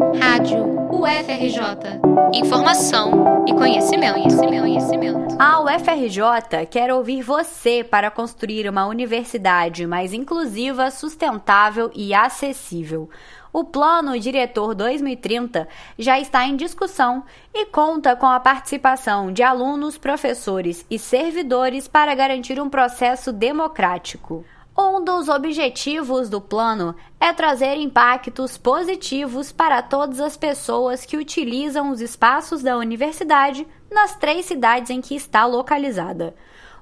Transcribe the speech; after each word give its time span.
Rádio 0.00 0.64
UFRJ. 0.90 2.00
Informação 2.32 3.44
e 3.46 3.52
conhecimento, 3.52 4.14
conhecimento, 4.14 4.60
conhecimento. 4.62 5.36
A 5.38 5.60
UFRJ 5.60 6.66
quer 6.70 6.90
ouvir 6.90 7.22
você 7.22 7.84
para 7.84 8.10
construir 8.10 8.66
uma 8.66 8.86
universidade 8.86 9.86
mais 9.86 10.14
inclusiva, 10.14 10.90
sustentável 10.90 11.90
e 11.94 12.14
acessível. 12.14 13.10
O 13.52 13.62
Plano 13.62 14.18
Diretor 14.18 14.74
2030 14.74 15.68
já 15.98 16.18
está 16.18 16.46
em 16.46 16.56
discussão 16.56 17.22
e 17.52 17.66
conta 17.66 18.16
com 18.16 18.26
a 18.26 18.40
participação 18.40 19.30
de 19.30 19.42
alunos, 19.42 19.98
professores 19.98 20.86
e 20.90 20.98
servidores 20.98 21.86
para 21.86 22.14
garantir 22.14 22.58
um 22.58 22.70
processo 22.70 23.32
democrático. 23.32 24.46
Um 24.76 25.04
dos 25.04 25.28
objetivos 25.28 26.28
do 26.28 26.40
plano 26.40 26.94
é 27.18 27.32
trazer 27.32 27.76
impactos 27.76 28.56
positivos 28.56 29.52
para 29.52 29.82
todas 29.82 30.20
as 30.20 30.36
pessoas 30.36 31.04
que 31.04 31.16
utilizam 31.16 31.90
os 31.90 32.00
espaços 32.00 32.62
da 32.62 32.76
universidade 32.76 33.66
nas 33.90 34.16
três 34.16 34.46
cidades 34.46 34.90
em 34.90 35.00
que 35.00 35.14
está 35.14 35.44
localizada. 35.44 36.34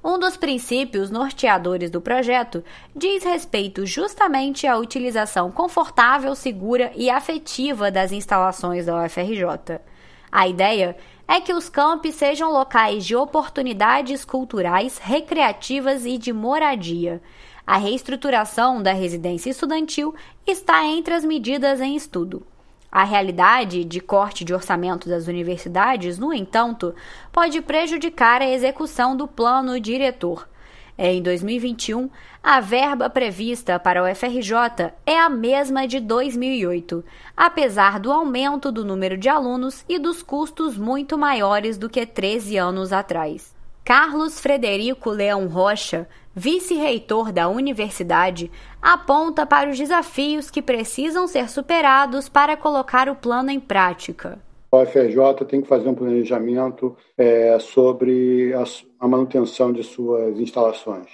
Um 0.04 0.18
dos 0.18 0.36
princípios 0.36 1.10
norteadores 1.10 1.90
do 1.90 2.00
projeto 2.00 2.62
diz 2.94 3.24
respeito 3.24 3.84
justamente 3.84 4.66
à 4.66 4.76
utilização 4.76 5.50
confortável, 5.50 6.34
segura 6.36 6.92
e 6.94 7.10
afetiva 7.10 7.90
das 7.90 8.12
instalações 8.12 8.86
da 8.86 9.04
UFRJ. 9.04 9.80
A 10.30 10.46
ideia 10.46 10.96
é 11.26 11.40
que 11.40 11.52
os 11.52 11.68
campi 11.68 12.12
sejam 12.12 12.52
locais 12.52 13.04
de 13.04 13.16
oportunidades 13.16 14.24
culturais, 14.24 14.98
recreativas 14.98 16.06
e 16.06 16.16
de 16.16 16.32
moradia. 16.32 17.20
A 17.68 17.76
reestruturação 17.76 18.82
da 18.82 18.94
residência 18.94 19.50
estudantil 19.50 20.14
está 20.46 20.86
entre 20.86 21.12
as 21.12 21.22
medidas 21.22 21.82
em 21.82 21.94
estudo. 21.94 22.42
A 22.90 23.04
realidade 23.04 23.84
de 23.84 24.00
corte 24.00 24.42
de 24.42 24.54
orçamento 24.54 25.06
das 25.06 25.28
universidades, 25.28 26.18
no 26.18 26.32
entanto, 26.32 26.94
pode 27.30 27.60
prejudicar 27.60 28.40
a 28.40 28.48
execução 28.48 29.14
do 29.14 29.28
plano 29.28 29.78
diretor. 29.78 30.48
Em 30.96 31.20
2021, 31.20 32.08
a 32.42 32.58
verba 32.58 33.10
prevista 33.10 33.78
para 33.78 34.02
o 34.02 34.14
FRJ 34.14 34.94
é 35.04 35.18
a 35.18 35.28
mesma 35.28 35.86
de 35.86 36.00
2008, 36.00 37.04
apesar 37.36 38.00
do 38.00 38.10
aumento 38.10 38.72
do 38.72 38.82
número 38.82 39.18
de 39.18 39.28
alunos 39.28 39.84
e 39.86 39.98
dos 39.98 40.22
custos 40.22 40.78
muito 40.78 41.18
maiores 41.18 41.76
do 41.76 41.90
que 41.90 42.06
13 42.06 42.56
anos 42.56 42.94
atrás. 42.94 43.57
Carlos 43.88 44.38
Frederico 44.38 45.08
Leão 45.08 45.48
Rocha, 45.48 46.06
vice-reitor 46.34 47.32
da 47.32 47.48
universidade, 47.48 48.50
aponta 48.82 49.46
para 49.46 49.70
os 49.70 49.78
desafios 49.78 50.50
que 50.50 50.60
precisam 50.60 51.26
ser 51.26 51.48
superados 51.48 52.28
para 52.28 52.54
colocar 52.54 53.08
o 53.08 53.16
plano 53.16 53.50
em 53.50 53.58
prática. 53.58 54.38
A 54.70 54.82
UFRJ 54.82 55.42
tem 55.48 55.62
que 55.62 55.68
fazer 55.68 55.88
um 55.88 55.94
planejamento 55.94 56.94
é, 57.16 57.58
sobre 57.58 58.52
a, 58.52 58.62
a, 59.00 59.08
manutenção 59.08 59.72
de 59.72 59.82
suas 59.82 60.38
instalações. 60.38 61.08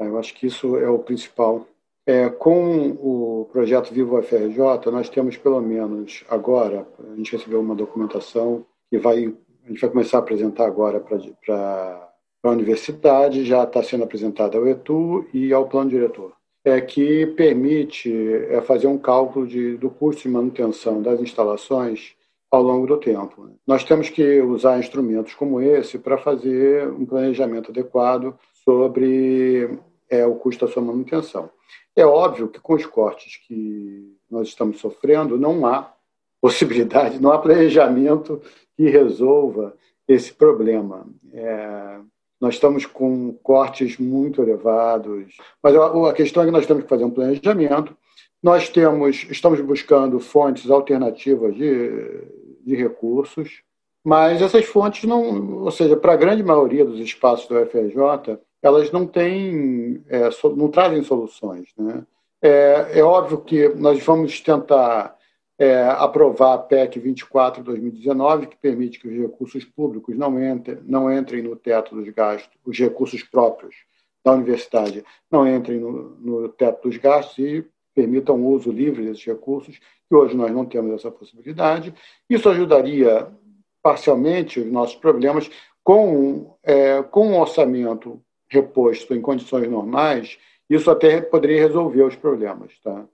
Eu 0.00 0.18
acho 0.18 0.34
que 0.34 0.48
isso 0.48 0.76
é 0.78 0.88
o 0.88 0.98
principal. 0.98 1.64
É, 2.04 2.28
com 2.28 2.88
o 3.00 3.48
projeto 3.52 3.94
Vivo 3.94 4.18
UFRJ, 4.18 4.90
nós 4.90 5.08
temos 5.08 5.36
pelo 5.36 5.60
menos 5.60 6.24
agora, 6.28 6.88
a 7.08 7.14
gente 7.14 7.36
recebeu 7.36 7.60
uma 7.60 7.76
documentação 7.76 8.66
que 8.90 8.98
vai, 8.98 9.32
a 9.64 9.68
gente 9.68 9.80
vai 9.80 9.90
começar 9.90 10.16
a 10.16 10.20
apresentar 10.20 10.66
agora 10.66 10.98
para 10.98 12.05
a 12.48 12.52
universidade, 12.52 13.44
já 13.44 13.64
está 13.64 13.82
sendo 13.82 14.04
apresentada 14.04 14.56
ao 14.56 14.66
ETU 14.66 15.26
e 15.32 15.52
ao 15.52 15.68
plano 15.68 15.90
diretor, 15.90 16.32
é, 16.64 16.80
que 16.80 17.26
permite 17.26 18.12
é, 18.50 18.60
fazer 18.60 18.86
um 18.86 18.98
cálculo 18.98 19.46
de, 19.46 19.76
do 19.76 19.90
custo 19.90 20.22
de 20.22 20.28
manutenção 20.28 21.00
das 21.00 21.20
instalações 21.20 22.14
ao 22.50 22.62
longo 22.62 22.86
do 22.86 22.96
tempo. 22.96 23.50
Nós 23.66 23.84
temos 23.84 24.08
que 24.08 24.40
usar 24.40 24.78
instrumentos 24.78 25.34
como 25.34 25.60
esse 25.60 25.98
para 25.98 26.18
fazer 26.18 26.88
um 26.88 27.04
planejamento 27.04 27.70
adequado 27.70 28.38
sobre 28.64 29.78
é, 30.08 30.24
o 30.26 30.36
custo 30.36 30.66
da 30.66 30.72
sua 30.72 30.82
manutenção. 30.82 31.50
É 31.94 32.04
óbvio 32.04 32.48
que 32.48 32.60
com 32.60 32.74
os 32.74 32.84
cortes 32.86 33.36
que 33.46 34.16
nós 34.30 34.48
estamos 34.48 34.78
sofrendo, 34.80 35.38
não 35.38 35.66
há 35.66 35.92
possibilidade, 36.40 37.20
não 37.20 37.32
há 37.32 37.38
planejamento 37.38 38.40
que 38.76 38.88
resolva 38.88 39.74
esse 40.06 40.32
problema. 40.32 41.06
É, 41.32 41.98
nós 42.40 42.54
estamos 42.54 42.84
com 42.84 43.32
cortes 43.42 43.98
muito 43.98 44.42
elevados, 44.42 45.36
mas 45.62 45.74
a, 45.74 46.12
questão 46.12 46.42
é 46.42 46.46
que 46.46 46.52
nós 46.52 46.66
temos 46.66 46.82
que 46.82 46.88
fazer 46.88 47.04
um 47.04 47.10
planejamento. 47.10 47.96
Nós 48.42 48.68
temos, 48.68 49.26
estamos 49.30 49.60
buscando 49.60 50.20
fontes 50.20 50.70
alternativas 50.70 51.54
de, 51.54 52.22
de 52.64 52.76
recursos, 52.76 53.62
mas 54.04 54.40
essas 54.40 54.64
fontes 54.66 55.04
não, 55.04 55.62
ou 55.62 55.70
seja, 55.70 55.96
para 55.96 56.12
a 56.12 56.16
grande 56.16 56.42
maioria 56.42 56.84
dos 56.84 57.00
espaços 57.00 57.48
do 57.48 57.66
FRJ, 57.66 58.38
elas 58.62 58.92
não 58.92 59.06
têm, 59.06 60.04
é, 60.08 60.28
não 60.56 60.68
trazem 60.68 61.02
soluções. 61.02 61.70
Né? 61.76 62.04
É, 62.42 63.00
é 63.00 63.02
óbvio 63.02 63.38
que 63.38 63.68
nós 63.70 64.02
vamos 64.04 64.40
tentar 64.40 65.16
é, 65.58 65.84
aprovar 65.84 66.54
a 66.54 66.58
PEC 66.58 66.98
24 66.98 67.62
de 67.62 67.66
2019, 67.66 68.46
que 68.46 68.56
permite 68.56 69.00
que 69.00 69.08
os 69.08 69.14
recursos 69.14 69.64
públicos 69.64 70.16
não 70.16 70.42
entrem, 70.42 70.78
não 70.84 71.12
entrem 71.12 71.42
no 71.42 71.56
teto 71.56 71.94
dos 71.94 72.08
gastos, 72.10 72.56
os 72.64 72.78
recursos 72.78 73.22
próprios 73.22 73.74
da 74.24 74.32
universidade 74.32 75.04
não 75.30 75.46
entrem 75.48 75.78
no, 75.80 76.16
no 76.16 76.48
teto 76.48 76.88
dos 76.88 76.96
gastos 76.98 77.38
e 77.38 77.64
permitam 77.94 78.36
o 78.36 78.48
uso 78.48 78.70
livre 78.70 79.06
desses 79.06 79.24
recursos, 79.24 79.78
que 79.78 80.14
hoje 80.14 80.36
nós 80.36 80.52
não 80.52 80.66
temos 80.66 80.92
essa 80.92 81.10
possibilidade. 81.10 81.94
Isso 82.28 82.48
ajudaria 82.48 83.28
parcialmente 83.82 84.60
os 84.60 84.70
nossos 84.70 84.96
problemas 84.96 85.50
com, 85.82 86.54
é, 86.62 87.02
com 87.04 87.28
um 87.28 87.40
orçamento 87.40 88.20
reposto 88.48 89.14
em 89.14 89.20
condições 89.20 89.68
normais, 89.68 90.38
isso 90.68 90.90
até 90.90 91.20
poderia 91.20 91.62
resolver 91.62 92.02
os 92.02 92.16
problemas. 92.16 92.76
Tá? 92.80 93.06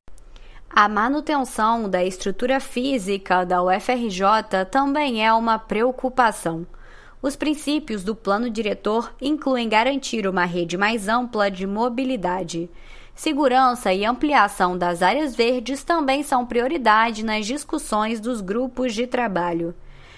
A 0.75 0.89
manutenção 0.89 1.87
da 1.87 2.03
estrutura 2.03 2.59
física 2.59 3.45
da 3.45 3.63
UFRJ 3.63 4.65
também 4.71 5.23
é 5.23 5.31
uma 5.31 5.59
preocupação. 5.59 6.67
Os 7.21 7.37
princípios 7.37 8.03
do 8.03 8.17
plano 8.17 8.49
diretor 8.49 9.13
incluem 9.21 9.69
garantir 9.69 10.27
uma 10.27 10.47
rede 10.47 10.79
mais 10.79 11.09
ampla 11.09 11.51
de 11.51 11.67
mobilidade. 11.67 12.71
Segurança 13.15 13.93
e 13.93 14.07
ampliação 14.07 14.79
das 14.79 15.03
áreas 15.03 15.37
verdes 15.37 15.85
também 15.85 16.23
são 16.23 16.47
prioridade 16.47 17.23
nas 17.23 17.45
discussões 17.45 18.19
dos 18.19 18.41
grupos 18.41 18.95
de 18.95 19.07
trabalho. 19.07 19.75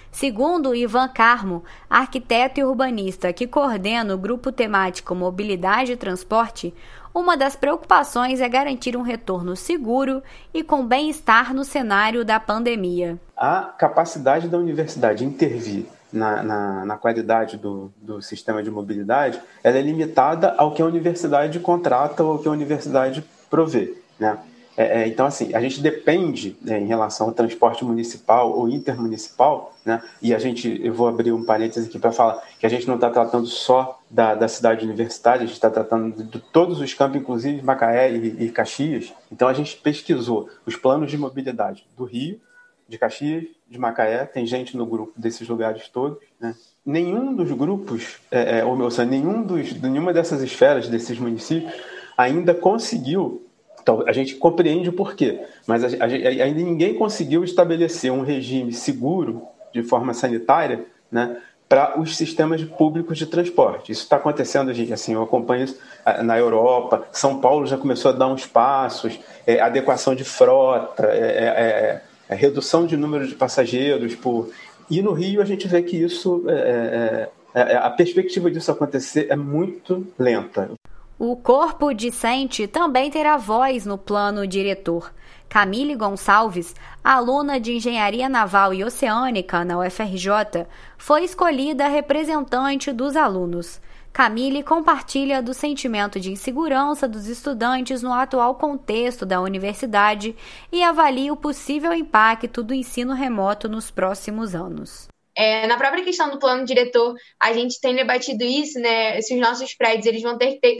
Segundo 0.09 0.73
Ivan 0.73 1.09
Carmo, 1.09 1.65
arquiteto 1.89 2.61
e 2.61 2.63
urbanista 2.63 3.33
que 3.33 3.45
coordena 3.45 4.15
o 4.15 4.17
grupo 4.17 4.49
temático 4.49 5.13
Mobilidade 5.13 5.91
e 5.91 5.97
Transporte, 5.97 6.73
uma 7.15 7.37
das 7.37 7.55
preocupações 7.55 8.41
é 8.41 8.49
garantir 8.49 8.97
um 8.97 9.01
retorno 9.01 9.55
seguro 9.55 10.21
e 10.53 10.61
com 10.61 10.85
bem-estar 10.85 11.53
no 11.53 11.63
cenário 11.63 12.25
da 12.25 12.41
pandemia. 12.41 13.17
A 13.37 13.73
capacidade 13.77 14.49
da 14.49 14.57
universidade 14.57 15.23
intervir 15.23 15.85
na, 16.11 16.43
na, 16.43 16.85
na, 16.85 16.97
qualidade 16.97 17.55
do, 17.55 17.89
do 18.01 18.21
sistema 18.21 18.61
de 18.61 18.69
mobilidade, 18.69 19.41
ela 19.63 19.77
é 19.77 19.81
limitada 19.81 20.53
ao 20.57 20.73
que 20.73 20.81
a 20.81 20.85
universidade 20.85 21.57
contrata 21.59 22.21
ou 22.21 22.33
ao 22.33 22.39
que 22.39 22.47
a 22.49 22.51
universidade 22.51 23.23
provê. 23.49 23.93
Né? 24.19 24.37
É, 24.77 25.03
é, 25.03 25.07
então, 25.07 25.25
assim, 25.25 25.53
a 25.53 25.61
gente 25.61 25.81
depende 25.81 26.57
né, 26.61 26.79
em 26.79 26.85
relação 26.85 27.27
ao 27.27 27.33
transporte 27.33 27.85
municipal 27.85 28.51
ou 28.51 28.67
intermunicipal, 28.67 29.73
né, 29.85 30.03
e 30.21 30.33
a 30.33 30.39
gente, 30.39 30.81
eu 30.83 30.93
vou 30.93 31.07
abrir 31.07 31.31
um 31.31 31.45
parênteses 31.45 31.87
aqui 31.87 31.97
para 31.97 32.11
falar 32.11 32.43
que 32.59 32.65
a 32.65 32.69
gente 32.69 32.87
não 32.87 32.95
está 32.95 33.09
tratando 33.09 33.47
só 33.47 33.99
da, 34.09 34.35
da 34.35 34.47
cidade 34.47 34.83
universitária, 34.83 35.43
a 35.43 35.45
gente 35.45 35.53
está 35.53 35.69
tratando 35.69 36.23
de, 36.23 36.39
todos 36.39 36.81
os 36.81 36.93
campos, 36.93 37.21
inclusive 37.21 37.61
Macaé 37.61 38.11
e, 38.11 38.45
e 38.45 38.51
Caxias. 38.51 39.13
Então, 39.31 39.47
a 39.47 39.53
gente 39.53 39.77
pesquisou 39.77 40.49
os 40.65 40.75
planos 40.75 41.09
de 41.09 41.17
mobilidade 41.17 41.87
do 41.95 42.03
Rio, 42.03 42.39
de 42.87 42.97
Caxias, 42.97 43.45
de 43.67 43.79
Macaé, 43.79 44.25
tem 44.25 44.45
gente 44.45 44.77
no 44.77 44.85
grupo 44.85 45.13
desses 45.17 45.47
lugares 45.47 45.87
todos, 45.89 46.19
né? 46.39 46.53
Nenhum 46.85 47.33
dos 47.33 47.51
grupos, 47.51 48.19
é, 48.29 48.59
é, 48.59 48.65
ou 48.65 48.75
meu, 48.75 48.89
nenhum 49.07 49.41
dos, 49.41 49.73
nenhuma 49.81 50.13
dessas 50.13 50.43
esferas 50.43 50.87
desses 50.87 51.17
municípios 51.17 51.73
ainda 52.15 52.53
conseguiu 52.53 53.44
então, 53.85 54.03
a 54.07 54.11
gente 54.11 54.33
compreende 54.33 54.89
o 54.89 54.93
porquê, 54.93 55.41
mas 55.67 55.83
a, 55.83 56.05
a, 56.05 56.07
ainda 56.07 56.59
ninguém 56.59 56.95
conseguiu 56.95 57.43
estabelecer 57.43 58.11
um 58.11 58.23
regime 58.23 58.73
seguro, 58.73 59.43
de 59.71 59.83
forma 59.83 60.11
sanitária, 60.11 60.85
né, 61.11 61.37
para 61.69 61.99
os 61.99 62.17
sistemas 62.17 62.63
públicos 62.63 63.15
de 63.15 63.27
transporte. 63.27 63.91
Isso 63.91 64.01
está 64.01 64.15
acontecendo, 64.15 64.73
gente, 64.73 64.91
assim, 64.91 65.13
eu 65.13 65.21
acompanho 65.21 65.65
isso 65.65 65.77
na 66.23 66.35
Europa, 66.35 67.07
São 67.11 67.39
Paulo 67.39 67.67
já 67.67 67.77
começou 67.77 68.09
a 68.09 68.13
dar 68.15 68.27
uns 68.27 68.47
passos, 68.47 69.19
é, 69.45 69.59
adequação 69.59 70.15
de 70.15 70.23
frota, 70.23 71.05
é, 71.05 71.19
é, 71.19 71.45
é, 71.45 72.01
é 72.29 72.35
redução 72.35 72.87
de 72.87 72.97
número 72.97 73.27
de 73.27 73.35
passageiros 73.35 74.15
por... 74.15 74.49
E 74.89 74.99
no 74.99 75.13
Rio 75.13 75.43
a 75.43 75.45
gente 75.45 75.67
vê 75.67 75.83
que 75.83 75.95
isso, 75.95 76.43
é, 76.49 77.29
a 77.53 77.89
perspectiva 77.91 78.49
disso 78.49 78.71
acontecer 78.71 79.27
é 79.29 79.35
muito 79.35 80.07
lenta. 80.17 80.71
O 81.17 81.37
corpo 81.37 81.93
discente 81.93 82.67
também 82.67 83.09
terá 83.09 83.37
voz 83.37 83.85
no 83.85 83.97
plano 83.97 84.45
diretor. 84.45 85.13
Camille 85.47 85.95
Gonçalves, 85.95 86.75
aluna 87.01 87.57
de 87.57 87.71
Engenharia 87.71 88.27
Naval 88.27 88.73
e 88.73 88.83
Oceânica 88.83 89.63
na 89.63 89.79
UFRJ, 89.79 90.67
foi 90.97 91.23
escolhida 91.23 91.87
representante 91.87 92.91
dos 92.91 93.15
alunos. 93.15 93.79
Camille 94.11 94.61
compartilha 94.61 95.41
do 95.41 95.53
sentimento 95.53 96.19
de 96.19 96.33
insegurança 96.33 97.07
dos 97.07 97.27
estudantes 97.27 98.01
no 98.01 98.11
atual 98.11 98.55
contexto 98.55 99.25
da 99.25 99.39
universidade 99.39 100.35
e 100.69 100.83
avalia 100.83 101.31
o 101.31 101.37
possível 101.37 101.93
impacto 101.93 102.61
do 102.61 102.73
ensino 102.73 103.13
remoto 103.13 103.69
nos 103.69 103.89
próximos 103.89 104.53
anos. 104.53 105.07
É, 105.37 105.67
na 105.67 105.77
própria 105.77 106.03
questão 106.03 106.29
do 106.29 106.39
plano 106.39 106.63
diretor, 106.63 107.13
a 107.39 107.51
gente 107.51 107.81
tem 107.81 107.93
debatido 107.93 108.43
isso, 108.43 108.79
né? 108.79 109.21
Se 109.21 109.33
os 109.33 109.39
nossos 109.39 109.73
prédios 109.73 110.05
eles 110.05 110.21
vão 110.21 110.37
ter, 110.37 110.59
ter, 110.59 110.77